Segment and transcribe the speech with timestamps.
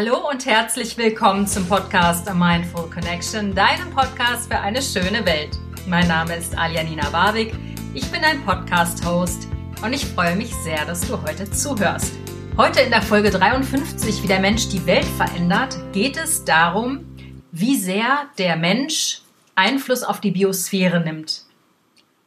[0.00, 5.58] Hallo und herzlich willkommen zum Podcast A Mindful Connection, deinem Podcast für eine schöne Welt.
[5.88, 7.52] Mein Name ist Aljanina Barwig,
[7.94, 9.48] ich bin ein Podcast-Host
[9.82, 12.12] und ich freue mich sehr, dass du heute zuhörst.
[12.56, 17.04] Heute in der Folge 53, wie der Mensch die Welt verändert, geht es darum,
[17.50, 19.22] wie sehr der Mensch
[19.56, 21.42] Einfluss auf die Biosphäre nimmt.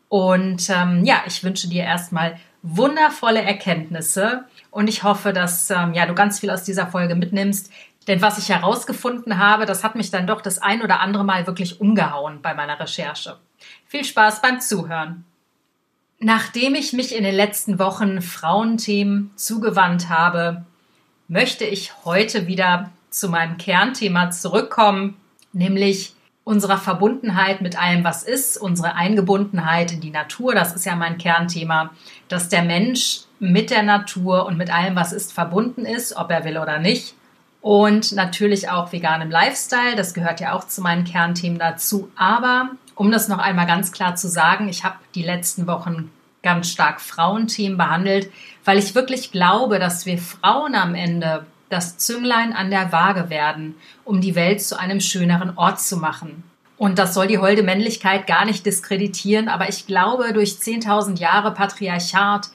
[0.09, 6.05] Und ähm, ja, ich wünsche dir erstmal wundervolle Erkenntnisse und ich hoffe, dass ähm, ja,
[6.05, 7.71] du ganz viel aus dieser Folge mitnimmst.
[8.07, 11.45] Denn was ich herausgefunden habe, das hat mich dann doch das ein oder andere Mal
[11.45, 13.37] wirklich umgehauen bei meiner Recherche.
[13.85, 15.25] Viel Spaß beim Zuhören.
[16.17, 20.65] Nachdem ich mich in den letzten Wochen Frauenthemen zugewandt habe,
[21.27, 25.17] möchte ich heute wieder zu meinem Kernthema zurückkommen,
[25.51, 30.95] nämlich unserer Verbundenheit mit allem, was ist, unsere Eingebundenheit in die Natur, das ist ja
[30.95, 31.91] mein Kernthema,
[32.29, 36.43] dass der Mensch mit der Natur und mit allem, was ist, verbunden ist, ob er
[36.43, 37.15] will oder nicht.
[37.61, 42.11] Und natürlich auch veganem Lifestyle, das gehört ja auch zu meinen Kernthemen dazu.
[42.15, 46.11] Aber um das noch einmal ganz klar zu sagen, ich habe die letzten Wochen
[46.41, 48.31] ganz stark Frauenthemen behandelt,
[48.65, 53.75] weil ich wirklich glaube, dass wir Frauen am Ende das Zünglein an der Waage werden,
[54.03, 56.43] um die Welt zu einem schöneren Ort zu machen.
[56.77, 61.53] Und das soll die holde Männlichkeit gar nicht diskreditieren, aber ich glaube, durch 10.000 Jahre
[61.53, 62.49] Patriarchat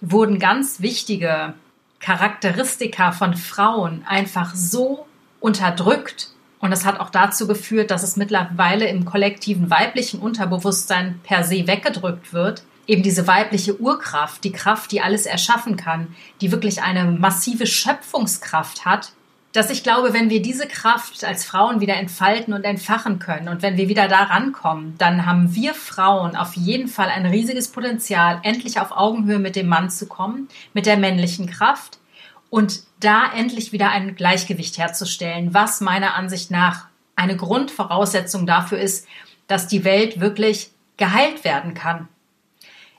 [0.00, 1.54] wurden ganz wichtige
[1.98, 5.06] Charakteristika von Frauen einfach so
[5.40, 6.30] unterdrückt.
[6.60, 11.66] Und das hat auch dazu geführt, dass es mittlerweile im kollektiven weiblichen Unterbewusstsein per se
[11.66, 17.04] weggedrückt wird, eben diese weibliche Urkraft, die Kraft, die alles erschaffen kann, die wirklich eine
[17.04, 19.12] massive Schöpfungskraft hat,
[19.54, 23.62] dass ich glaube, wenn wir diese Kraft als Frauen wieder entfalten und entfachen können und
[23.62, 28.40] wenn wir wieder da rankommen, dann haben wir Frauen auf jeden Fall ein riesiges Potenzial,
[28.42, 31.98] endlich auf Augenhöhe mit dem Mann zu kommen, mit der männlichen Kraft
[32.50, 39.06] und da endlich wieder ein Gleichgewicht herzustellen, was meiner Ansicht nach eine Grundvoraussetzung dafür ist,
[39.46, 42.08] dass die Welt wirklich geheilt werden kann.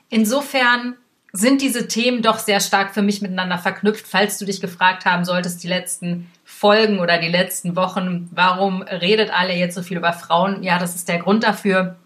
[0.08, 0.96] Insofern
[1.32, 4.06] sind diese Themen doch sehr stark für mich miteinander verknüpft.
[4.06, 9.30] Falls du dich gefragt haben solltest, die letzten Folgen oder die letzten Wochen, warum redet
[9.30, 10.62] alle jetzt so viel über Frauen?
[10.62, 11.96] Ja, das ist der Grund dafür.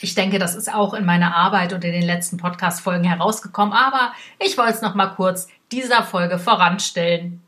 [0.00, 3.72] Ich denke, das ist auch in meiner Arbeit und in den letzten Podcast-Folgen herausgekommen.
[3.72, 7.40] Aber ich wollte es noch mal kurz dieser Folge voranstellen.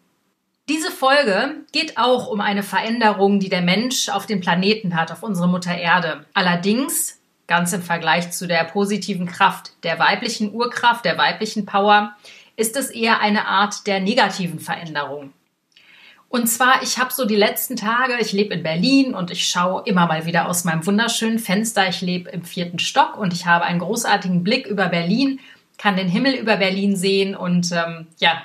[0.69, 5.23] Diese Folge geht auch um eine Veränderung, die der Mensch auf dem Planeten hat, auf
[5.23, 6.25] unsere Mutter Erde.
[6.35, 12.17] Allerdings ganz im Vergleich zu der positiven Kraft der weiblichen Urkraft, der weiblichen Power,
[12.57, 15.33] ist es eher eine Art der negativen Veränderung.
[16.29, 19.83] Und zwar, ich habe so die letzten Tage, ich lebe in Berlin und ich schaue
[19.87, 21.89] immer mal wieder aus meinem wunderschönen Fenster.
[21.89, 25.39] Ich lebe im vierten Stock und ich habe einen großartigen Blick über Berlin,
[25.79, 28.43] kann den Himmel über Berlin sehen und ähm, ja,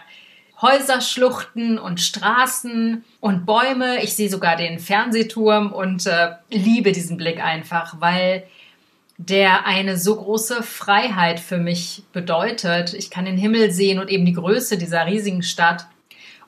[0.61, 4.03] Häuserschluchten und Straßen und Bäume.
[4.03, 8.43] Ich sehe sogar den Fernsehturm und äh, liebe diesen Blick einfach, weil
[9.27, 12.95] der eine so große Freiheit für mich bedeutet.
[12.95, 15.85] Ich kann den Himmel sehen und eben die Größe dieser riesigen Stadt.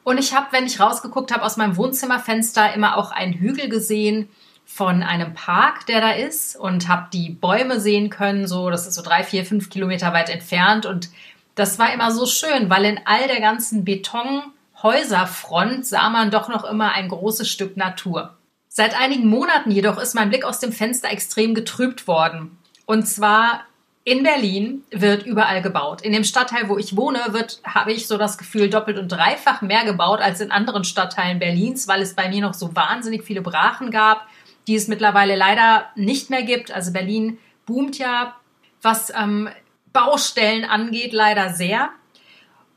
[0.04, 4.28] Und ich habe, wenn ich rausgeguckt habe aus meinem Wohnzimmerfenster, immer auch einen Hügel gesehen
[4.66, 8.48] von einem Park, der da ist und habe die Bäume sehen können.
[8.48, 11.10] So, das ist so drei, vier, fünf Kilometer weit entfernt und
[11.54, 16.64] das war immer so schön, weil in all der ganzen Betonhäuserfront sah man doch noch
[16.64, 18.36] immer ein großes Stück Natur.
[18.68, 22.58] Seit einigen Monaten jedoch ist mein Blick aus dem Fenster extrem getrübt worden.
[22.86, 23.66] Und zwar
[24.06, 26.02] in Berlin wird überall gebaut.
[26.02, 29.62] In dem Stadtteil, wo ich wohne, wird, habe ich so das Gefühl, doppelt und dreifach
[29.62, 33.42] mehr gebaut als in anderen Stadtteilen Berlins, weil es bei mir noch so wahnsinnig viele
[33.42, 34.28] Brachen gab,
[34.68, 36.72] die es mittlerweile leider nicht mehr gibt.
[36.72, 38.36] Also Berlin boomt ja,
[38.82, 39.50] was ähm,
[39.94, 41.90] Baustellen angeht, leider sehr.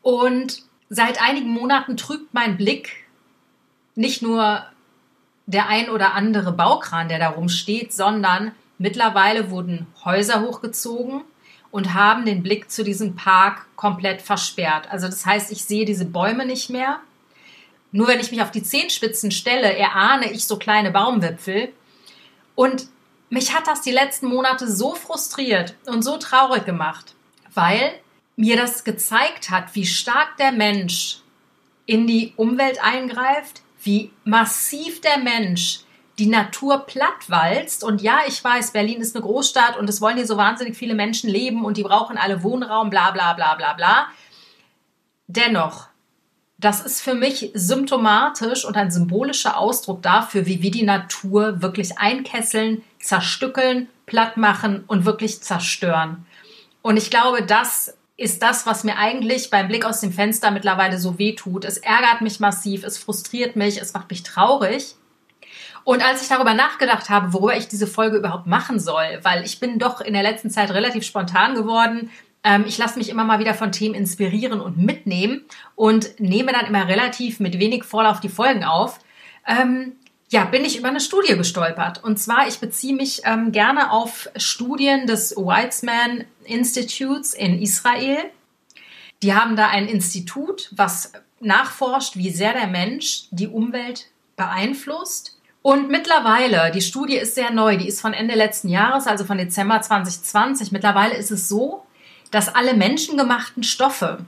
[0.03, 3.05] Und seit einigen Monaten trübt mein Blick
[3.97, 4.65] nicht nur
[5.47, 11.23] der ein oder andere Baukran, der da rumsteht, sondern Mittlerweile wurden Häuser hochgezogen
[11.71, 14.91] und haben den Blick zu diesem Park komplett versperrt.
[14.91, 17.01] Also das heißt, ich sehe diese Bäume nicht mehr.
[17.93, 21.73] Nur wenn ich mich auf die Zehenspitzen stelle, erahne ich so kleine Baumwipfel.
[22.55, 22.89] Und
[23.31, 27.15] mich hat das die letzten Monate so frustriert und so traurig gemacht,
[27.55, 27.93] weil
[28.37, 31.21] mir das gezeigt hat, wie stark der Mensch
[31.87, 35.81] in die Umwelt eingreift, wie massiv der Mensch
[36.19, 37.85] die Natur plattwalzt.
[37.85, 40.95] Und ja, ich weiß, Berlin ist eine Großstadt und es wollen hier so wahnsinnig viele
[40.95, 44.07] Menschen leben und die brauchen alle Wohnraum, bla bla bla bla bla.
[45.27, 45.89] Dennoch,
[46.59, 51.99] das ist für mich symptomatisch und ein symbolischer Ausdruck dafür, wie wir die Natur wirklich
[51.99, 56.25] einkesseln, zerstückeln, platt machen und wirklich zerstören.
[56.81, 60.99] Und ich glaube, das ist das, was mir eigentlich beim Blick aus dem Fenster mittlerweile
[60.99, 61.67] so weh tut.
[61.67, 64.95] Es ärgert mich massiv, es frustriert mich, es macht mich traurig.
[65.87, 69.61] Und als ich darüber nachgedacht habe, worüber ich diese Folge überhaupt machen soll, weil ich
[69.61, 72.11] bin doch in der letzten Zeit relativ spontan geworden,
[72.43, 75.45] ähm, ich lasse mich immer mal wieder von Themen inspirieren und mitnehmen
[75.77, 78.99] und nehme dann immer relativ mit wenig Vorlauf die Folgen auf.
[79.47, 79.93] Ähm,
[80.29, 82.03] ja, bin ich über eine Studie gestolpert.
[82.03, 88.19] Und zwar, ich beziehe mich ähm, gerne auf Studien des Weizmann Institutes in Israel.
[89.23, 95.36] Die haben da ein Institut, was nachforscht, wie sehr der Mensch die Umwelt beeinflusst
[95.67, 99.37] und mittlerweile, die Studie ist sehr neu, die ist von Ende letzten Jahres, also von
[99.37, 100.71] Dezember 2020.
[100.71, 101.83] Mittlerweile ist es so,
[102.31, 104.19] dass alle menschengemachten Stoffe,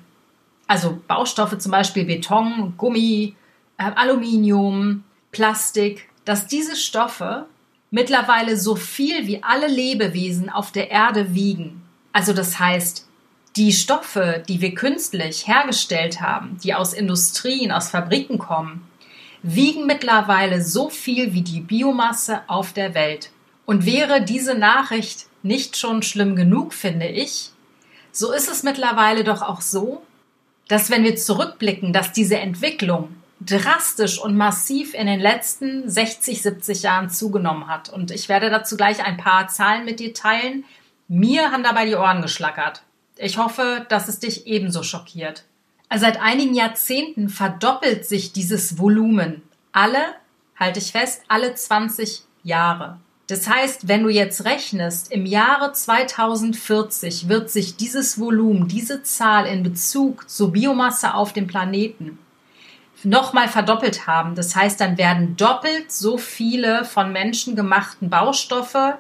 [0.66, 3.36] also Baustoffe zum Beispiel Beton, Gummi,
[3.76, 7.46] äh, Aluminium, Plastik, dass diese Stoffe
[7.92, 11.82] mittlerweile so viel wie alle Lebewesen auf der Erde wiegen.
[12.12, 13.06] Also das heißt,
[13.54, 18.87] die Stoffe, die wir künstlich hergestellt haben, die aus Industrien, aus Fabriken kommen,
[19.42, 23.30] wiegen mittlerweile so viel wie die Biomasse auf der Welt.
[23.66, 27.50] Und wäre diese Nachricht nicht schon schlimm genug, finde ich,
[28.12, 30.02] so ist es mittlerweile doch auch so,
[30.68, 36.82] dass wenn wir zurückblicken, dass diese Entwicklung drastisch und massiv in den letzten 60, 70
[36.82, 37.88] Jahren zugenommen hat.
[37.88, 40.64] Und ich werde dazu gleich ein paar Zahlen mit dir teilen.
[41.06, 42.82] Mir haben dabei die Ohren geschlackert.
[43.16, 45.44] Ich hoffe, dass es dich ebenso schockiert.
[45.88, 49.42] Also seit einigen Jahrzehnten verdoppelt sich dieses Volumen.
[49.72, 50.14] Alle,
[50.56, 52.98] halte ich fest, alle 20 Jahre.
[53.28, 59.46] Das heißt, wenn du jetzt rechnest, im Jahre 2040 wird sich dieses Volumen, diese Zahl
[59.46, 62.18] in Bezug zur Biomasse auf dem Planeten
[63.04, 64.34] nochmal verdoppelt haben.
[64.34, 68.94] Das heißt, dann werden doppelt so viele von Menschen gemachten Baustoffe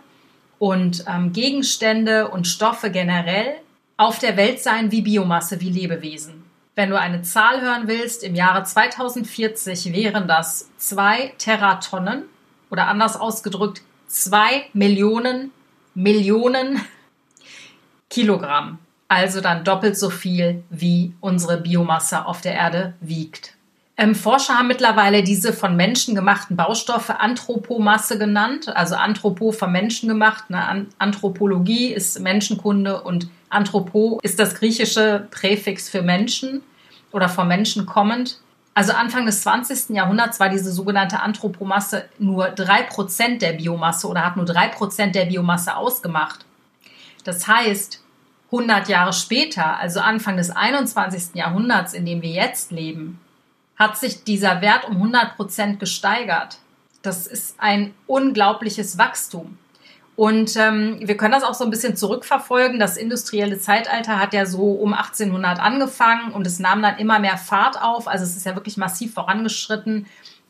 [0.58, 3.54] und ähm, Gegenstände und Stoffe generell
[3.96, 6.47] auf der Welt sein wie Biomasse, wie Lebewesen.
[6.78, 12.22] Wenn du eine Zahl hören willst, im Jahre 2040 wären das zwei Teratonnen
[12.70, 15.50] oder anders ausgedrückt zwei Millionen
[15.96, 16.80] Millionen
[18.08, 18.78] Kilogramm.
[19.08, 23.54] Also dann doppelt so viel, wie unsere Biomasse auf der Erde wiegt.
[23.96, 30.08] Ähm, Forscher haben mittlerweile diese von Menschen gemachten Baustoffe Anthropomasse genannt, also Anthropo von Menschen
[30.08, 30.48] gemacht.
[30.48, 30.86] Ne?
[31.00, 36.62] Anthropologie ist Menschenkunde und Anthropo ist das griechische Präfix für Menschen
[37.12, 38.38] oder vom Menschen kommend.
[38.74, 39.96] Also Anfang des 20.
[39.96, 45.76] Jahrhunderts war diese sogenannte Anthropomasse nur 3% der Biomasse oder hat nur 3% der Biomasse
[45.76, 46.44] ausgemacht.
[47.24, 48.02] Das heißt,
[48.52, 51.34] 100 Jahre später, also Anfang des 21.
[51.34, 53.20] Jahrhunderts, in dem wir jetzt leben,
[53.76, 56.58] hat sich dieser Wert um 100% gesteigert.
[57.02, 59.58] Das ist ein unglaubliches Wachstum.
[60.18, 62.80] Und ähm, wir können das auch so ein bisschen zurückverfolgen.
[62.80, 67.36] Das industrielle Zeitalter hat ja so um 1800 angefangen und es nahm dann immer mehr
[67.36, 68.08] Fahrt auf.
[68.08, 70.06] Also es ist ja wirklich massiv vorangeschritten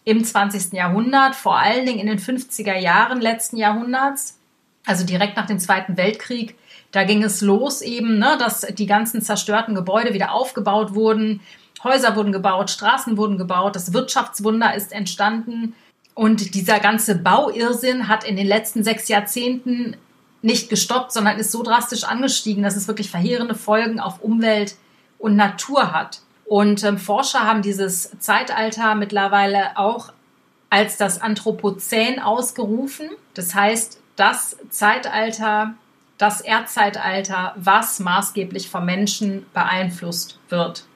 [0.07, 0.73] im 20.
[0.73, 4.39] Jahrhundert, vor allen Dingen in den 50er Jahren letzten Jahrhunderts,
[4.87, 6.57] also direkt nach dem Zweiten Weltkrieg.
[6.91, 11.43] Da ging es los eben, ne, dass die ganzen zerstörten Gebäude wieder aufgebaut wurden.
[11.85, 15.75] Häuser wurden gebaut, Straßen wurden gebaut, das Wirtschaftswunder ist entstanden.
[16.19, 19.97] Und dieser ganze Bauirrsinn hat in den letzten sechs Jahrzehnten
[20.43, 24.75] nicht gestoppt, sondern ist so drastisch angestiegen, dass es wirklich verheerende Folgen auf Umwelt
[25.21, 26.23] und Natur hat.
[26.45, 30.13] Und ähm, Forscher haben dieses Zeitalter mittlerweile auch
[30.71, 33.11] als das Anthropozän ausgerufen.
[33.35, 35.75] Das heißt, das Zeitalter,
[36.17, 40.88] das Erdzeitalter, was maßgeblich vom Menschen beeinflusst wird.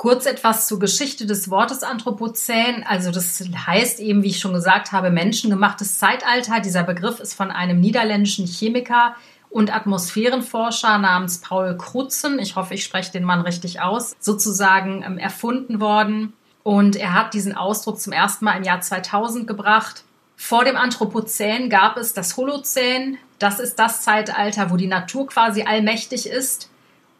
[0.00, 2.84] Kurz etwas zur Geschichte des Wortes Anthropozän.
[2.88, 6.60] Also das heißt eben, wie ich schon gesagt habe, menschengemachtes Zeitalter.
[6.60, 9.14] Dieser Begriff ist von einem niederländischen Chemiker
[9.50, 15.18] und Atmosphärenforscher namens Paul Krutzen, ich hoffe, ich spreche den Mann richtig aus, sozusagen ähm,
[15.18, 16.32] erfunden worden.
[16.62, 20.04] Und er hat diesen Ausdruck zum ersten Mal im Jahr 2000 gebracht.
[20.34, 23.18] Vor dem Anthropozän gab es das Holozän.
[23.38, 26.69] Das ist das Zeitalter, wo die Natur quasi allmächtig ist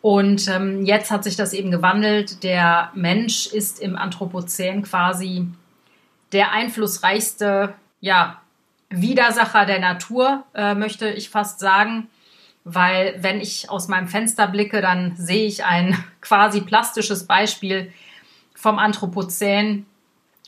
[0.03, 2.43] und ähm, jetzt hat sich das eben gewandelt.
[2.43, 5.47] Der Mensch ist im Anthropozän quasi
[6.33, 8.41] der einflussreichste, ja,
[8.89, 12.09] Widersacher der Natur, äh, möchte ich fast sagen.
[12.65, 17.93] Weil wenn ich aus meinem Fenster blicke, dann sehe ich ein quasi plastisches Beispiel
[18.55, 19.87] vom Anthropozän,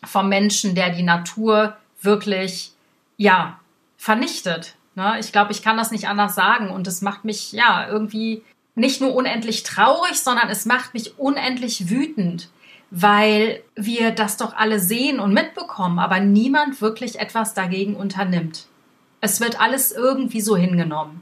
[0.05, 2.73] vom Menschen, der die Natur wirklich,
[3.17, 3.61] ja,
[3.97, 4.75] vernichtet.
[4.95, 5.17] Ne?
[5.21, 6.71] Ich glaube, ich kann das nicht anders sagen.
[6.71, 8.43] Und es macht mich, ja, irgendwie
[8.75, 12.49] nicht nur unendlich traurig, sondern es macht mich unendlich wütend,
[12.91, 18.67] weil wir das doch alle sehen und mitbekommen, aber niemand wirklich etwas dagegen unternimmt.
[19.21, 21.21] Es wird alles irgendwie so hingenommen.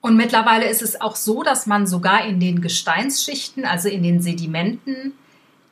[0.00, 4.22] Und mittlerweile ist es auch so, dass man sogar in den Gesteinsschichten, also in den
[4.22, 5.12] Sedimenten,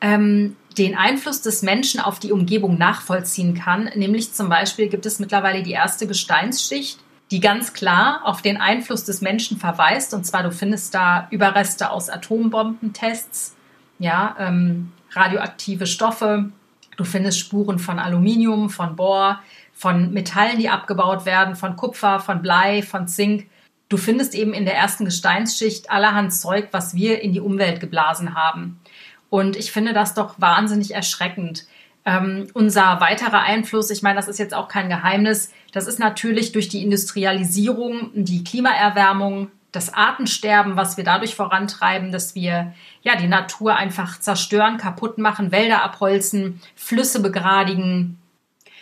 [0.01, 3.91] ähm, den Einfluss des Menschen auf die Umgebung nachvollziehen kann.
[3.95, 6.99] Nämlich zum Beispiel gibt es mittlerweile die erste Gesteinsschicht,
[7.31, 10.15] die ganz klar auf den Einfluss des Menschen verweist.
[10.15, 13.57] Und zwar, du findest da Überreste aus Atombombentests,
[13.99, 16.51] ja, ähm, radioaktive Stoffe,
[16.97, 19.41] du findest Spuren von Aluminium, von Bohr,
[19.73, 23.47] von Metallen, die abgebaut werden, von Kupfer, von Blei, von Zink.
[23.89, 28.35] Du findest eben in der ersten Gesteinsschicht allerhand Zeug, was wir in die Umwelt geblasen
[28.35, 28.81] haben.
[29.29, 31.67] Und ich finde das doch wahnsinnig erschreckend.
[32.07, 36.53] Ähm, unser weiterer Einfluss, ich meine, das ist jetzt auch kein Geheimnis, das ist natürlich
[36.53, 42.73] durch die Industrialisierung, die Klimaerwärmung, das Artensterben, was wir dadurch vorantreiben, dass wir
[43.03, 48.19] ja die Natur einfach zerstören, kaputt machen, Wälder abholzen, Flüsse begradigen,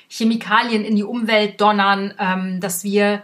[0.08, 3.22] Chemikalien in die Umwelt donnern, ähm, dass wir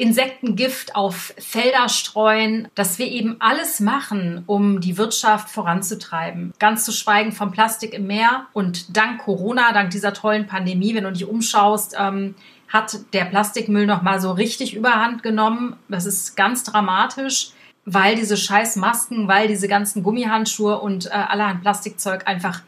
[0.00, 6.52] Insektengift auf Felder streuen, dass wir eben alles machen, um die Wirtschaft voranzutreiben.
[6.60, 8.46] Ganz zu schweigen vom Plastik im Meer.
[8.52, 12.36] Und dank Corona, dank dieser tollen Pandemie, wenn du dich umschaust, ähm,
[12.68, 15.76] hat der Plastikmüll noch mal so richtig überhand genommen.
[15.88, 17.50] Das ist ganz dramatisch,
[17.84, 22.62] weil diese scheiß Masken, weil diese ganzen Gummihandschuhe und äh, allerhand Plastikzeug einfach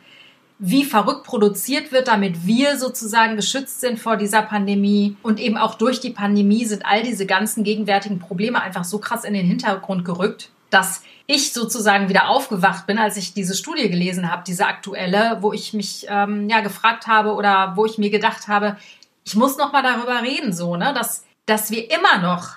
[0.63, 5.17] wie verrückt produziert wird, damit wir sozusagen geschützt sind vor dieser Pandemie.
[5.23, 9.25] Und eben auch durch die Pandemie sind all diese ganzen gegenwärtigen Probleme einfach so krass
[9.25, 14.31] in den Hintergrund gerückt, dass ich sozusagen wieder aufgewacht bin, als ich diese Studie gelesen
[14.31, 18.47] habe, diese aktuelle, wo ich mich ähm, ja gefragt habe oder wo ich mir gedacht
[18.47, 18.77] habe,
[19.25, 22.51] ich muss noch mal darüber reden, so ne, dass dass wir immer noch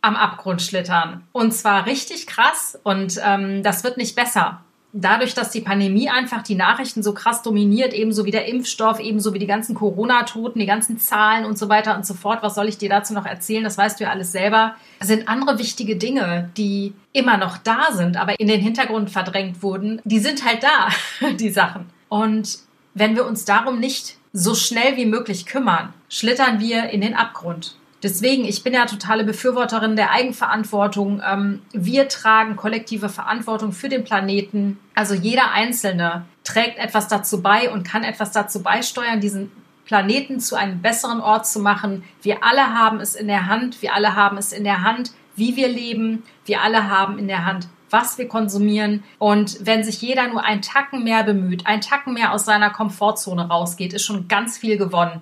[0.00, 5.50] am Abgrund schlittern und zwar richtig krass und ähm, das wird nicht besser dadurch, dass
[5.50, 9.46] die Pandemie einfach die Nachrichten so krass dominiert, ebenso wie der Impfstoff, ebenso wie die
[9.46, 12.88] ganzen Corona-Toten, die ganzen Zahlen und so weiter und so fort, was soll ich dir
[12.88, 13.64] dazu noch erzählen?
[13.64, 14.74] Das weißt du ja alles selber.
[15.00, 20.00] sind andere wichtige Dinge, die immer noch da sind, aber in den Hintergrund verdrängt wurden.
[20.04, 21.86] Die sind halt da, die Sachen.
[22.08, 22.58] Und
[22.94, 27.76] wenn wir uns darum nicht so schnell wie möglich kümmern, schlittern wir in den Abgrund.
[28.02, 31.22] Deswegen, ich bin ja totale Befürworterin der Eigenverantwortung.
[31.26, 34.78] Ähm, wir tragen kollektive Verantwortung für den Planeten.
[34.94, 39.50] Also jeder Einzelne trägt etwas dazu bei und kann etwas dazu beisteuern, diesen
[39.84, 42.04] Planeten zu einem besseren Ort zu machen.
[42.22, 43.82] Wir alle haben es in der Hand.
[43.82, 46.22] Wir alle haben es in der Hand, wie wir leben.
[46.46, 49.02] Wir alle haben in der Hand, was wir konsumieren.
[49.18, 53.48] Und wenn sich jeder nur ein Tacken mehr bemüht, ein Tacken mehr aus seiner Komfortzone
[53.48, 55.20] rausgeht, ist schon ganz viel gewonnen.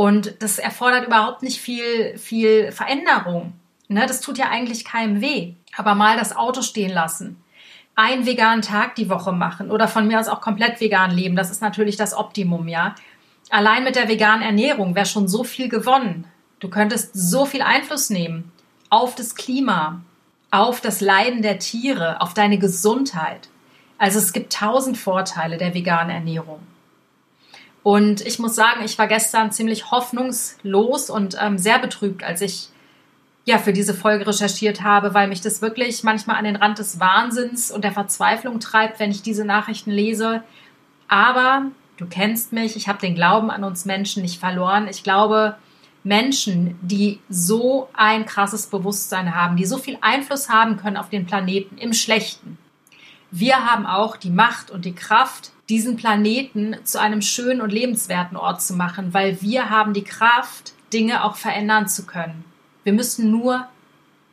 [0.00, 3.52] Und das erfordert überhaupt nicht viel, viel Veränderung.
[3.88, 5.52] Ne, das tut ja eigentlich keinem weh.
[5.76, 7.36] Aber mal das Auto stehen lassen.
[7.96, 11.36] Einen veganen Tag die Woche machen oder von mir aus auch komplett vegan leben.
[11.36, 12.94] Das ist natürlich das Optimum, ja.
[13.50, 16.24] Allein mit der veganen Ernährung wäre schon so viel gewonnen.
[16.60, 18.50] Du könntest so viel Einfluss nehmen
[18.88, 20.00] auf das Klima,
[20.50, 23.50] auf das Leiden der Tiere, auf deine Gesundheit.
[23.98, 26.60] Also es gibt tausend Vorteile der veganen Ernährung.
[27.82, 32.68] Und ich muss sagen, ich war gestern ziemlich hoffnungslos und ähm, sehr betrübt, als ich
[33.46, 37.00] ja für diese Folge recherchiert habe, weil mich das wirklich manchmal an den Rand des
[37.00, 40.42] Wahnsinns und der Verzweiflung treibt, wenn ich diese Nachrichten lese.
[41.08, 44.86] Aber du kennst mich, ich habe den Glauben an uns Menschen nicht verloren.
[44.88, 45.56] Ich glaube,
[46.04, 51.26] Menschen, die so ein krasses Bewusstsein haben, die so viel Einfluss haben können auf den
[51.26, 52.58] Planeten im Schlechten.
[53.30, 58.36] Wir haben auch die Macht und die Kraft, diesen Planeten zu einem schönen und lebenswerten
[58.36, 62.44] Ort zu machen, weil wir haben die Kraft, Dinge auch verändern zu können.
[62.82, 63.66] Wir müssen nur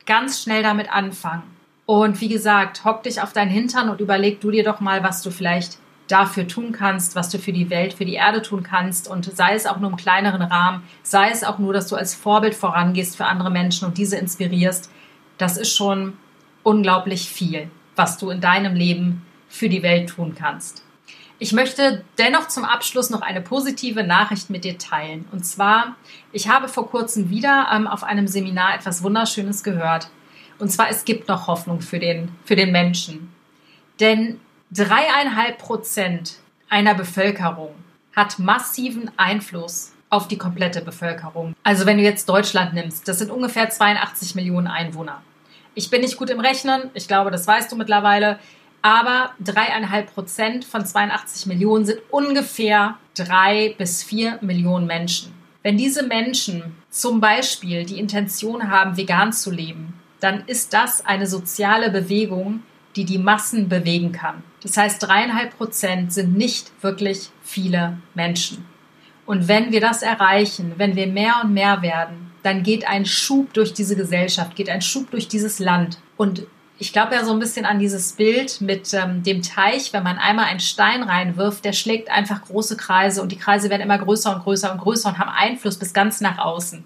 [0.04, 1.44] ganz schnell damit anfangen.
[1.86, 5.22] Und wie gesagt, hock dich auf deinen Hintern und überleg du dir doch mal, was
[5.22, 5.78] du vielleicht
[6.08, 9.54] dafür tun kannst, was du für die Welt, für die Erde tun kannst und sei
[9.54, 13.16] es auch nur im kleineren Rahmen, sei es auch nur, dass du als Vorbild vorangehst
[13.16, 14.90] für andere Menschen und diese inspirierst.
[15.36, 16.14] Das ist schon
[16.62, 20.82] unglaublich viel, was du in deinem Leben für die Welt tun kannst.
[21.40, 25.26] Ich möchte dennoch zum Abschluss noch eine positive Nachricht mit dir teilen.
[25.30, 25.96] Und zwar,
[26.32, 30.10] ich habe vor kurzem wieder ähm, auf einem Seminar etwas Wunderschönes gehört.
[30.58, 33.32] Und zwar, es gibt noch Hoffnung für den, für den Menschen.
[34.00, 34.40] Denn
[34.72, 37.74] dreieinhalb Prozent einer Bevölkerung
[38.16, 41.54] hat massiven Einfluss auf die komplette Bevölkerung.
[41.62, 45.22] Also wenn du jetzt Deutschland nimmst, das sind ungefähr 82 Millionen Einwohner.
[45.74, 48.40] Ich bin nicht gut im Rechnen, ich glaube, das weißt du mittlerweile.
[48.82, 55.32] Aber dreieinhalb Prozent von 82 Millionen sind ungefähr drei bis vier Millionen Menschen.
[55.62, 61.26] Wenn diese Menschen zum Beispiel die Intention haben, vegan zu leben, dann ist das eine
[61.26, 62.62] soziale Bewegung,
[62.96, 64.42] die die Massen bewegen kann.
[64.62, 68.64] Das heißt, dreieinhalb Prozent sind nicht wirklich viele Menschen.
[69.26, 73.52] Und wenn wir das erreichen, wenn wir mehr und mehr werden, dann geht ein Schub
[73.52, 75.98] durch diese Gesellschaft, geht ein Schub durch dieses Land.
[76.16, 76.46] Und
[76.78, 80.18] ich glaube ja so ein bisschen an dieses Bild mit ähm, dem Teich, wenn man
[80.18, 84.34] einmal einen Stein reinwirft, der schlägt einfach große Kreise und die Kreise werden immer größer
[84.34, 86.84] und größer und größer und haben Einfluss bis ganz nach außen.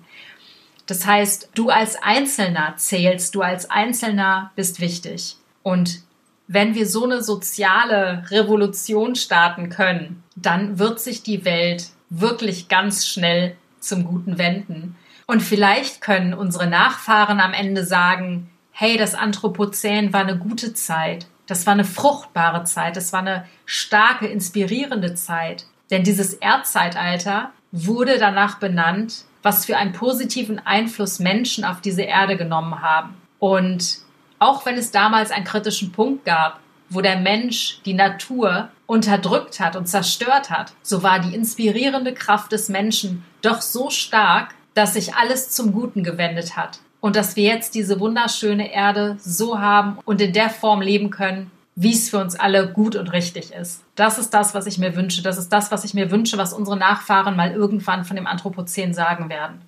[0.87, 5.37] Das heißt, du als Einzelner zählst, du als Einzelner bist wichtig.
[5.63, 6.01] Und
[6.49, 13.07] wenn wir so eine soziale Revolution starten können, dann wird sich die Welt wirklich ganz
[13.07, 14.97] schnell zum Guten wenden.
[15.27, 21.27] Und vielleicht können unsere Nachfahren am Ende sagen, hey, das Anthropozän war eine gute Zeit,
[21.47, 25.67] das war eine fruchtbare Zeit, das war eine starke, inspirierende Zeit.
[25.91, 32.37] Denn dieses Erdzeitalter wurde danach benannt, was für einen positiven Einfluss Menschen auf diese Erde
[32.37, 33.17] genommen haben.
[33.39, 33.99] Und
[34.39, 39.77] auch wenn es damals einen kritischen Punkt gab, wo der Mensch die Natur unterdrückt hat
[39.77, 45.15] und zerstört hat, so war die inspirierende Kraft des Menschen doch so stark, dass sich
[45.15, 50.21] alles zum Guten gewendet hat und dass wir jetzt diese wunderschöne Erde so haben und
[50.21, 53.83] in der Form leben können, wie es für uns alle gut und richtig ist.
[53.97, 55.21] Das ist das, was ich mir wünsche.
[55.21, 58.95] Das ist das, was ich mir wünsche, was unsere Nachfahren mal irgendwann von dem Anthropozän
[58.95, 59.63] sagen werden.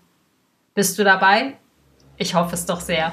[0.75, 1.55] Bist du dabei?
[2.19, 3.11] Ich hoffe es doch sehr.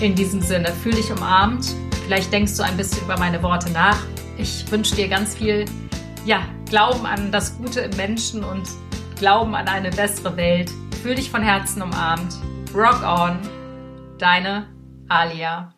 [0.00, 1.66] In diesem Sinne, fühl dich umarmt.
[2.04, 3.98] Vielleicht denkst du ein bisschen über meine Worte nach.
[4.38, 5.64] Ich wünsche dir ganz viel
[6.24, 8.68] ja, Glauben an das Gute im Menschen und
[9.18, 10.70] Glauben an eine bessere Welt.
[11.02, 12.36] Fühl dich von Herzen umarmt.
[12.74, 13.38] Rock on,
[14.18, 14.66] deine
[15.08, 15.75] Alia.